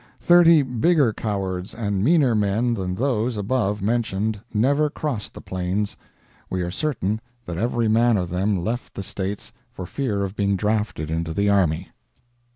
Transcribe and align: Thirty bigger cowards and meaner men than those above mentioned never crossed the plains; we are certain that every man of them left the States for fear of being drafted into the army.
Thirty 0.19 0.63
bigger 0.63 1.13
cowards 1.13 1.75
and 1.75 2.03
meaner 2.03 2.33
men 2.33 2.73
than 2.73 2.95
those 2.95 3.37
above 3.37 3.83
mentioned 3.83 4.41
never 4.51 4.89
crossed 4.89 5.35
the 5.35 5.41
plains; 5.41 5.95
we 6.49 6.63
are 6.63 6.71
certain 6.71 7.21
that 7.45 7.57
every 7.59 7.87
man 7.87 8.17
of 8.17 8.31
them 8.31 8.57
left 8.57 8.95
the 8.95 9.03
States 9.03 9.53
for 9.71 9.85
fear 9.85 10.23
of 10.23 10.35
being 10.35 10.55
drafted 10.55 11.11
into 11.11 11.35
the 11.35 11.49
army. 11.49 11.91